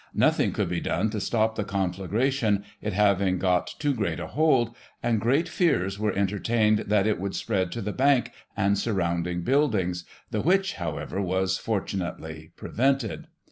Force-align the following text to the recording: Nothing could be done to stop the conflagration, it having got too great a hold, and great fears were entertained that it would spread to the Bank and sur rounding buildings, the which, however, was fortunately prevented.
Nothing 0.15 0.51
could 0.51 0.67
be 0.67 0.81
done 0.81 1.11
to 1.11 1.21
stop 1.21 1.53
the 1.55 1.63
conflagration, 1.63 2.65
it 2.81 2.91
having 2.93 3.37
got 3.37 3.67
too 3.77 3.93
great 3.93 4.19
a 4.19 4.25
hold, 4.25 4.75
and 5.03 5.21
great 5.21 5.47
fears 5.47 5.99
were 5.99 6.11
entertained 6.13 6.85
that 6.87 7.05
it 7.05 7.19
would 7.19 7.35
spread 7.35 7.71
to 7.73 7.83
the 7.83 7.93
Bank 7.93 8.31
and 8.57 8.79
sur 8.79 8.93
rounding 8.93 9.43
buildings, 9.43 10.03
the 10.31 10.41
which, 10.41 10.73
however, 10.73 11.21
was 11.21 11.59
fortunately 11.59 12.51
prevented. 12.55 13.27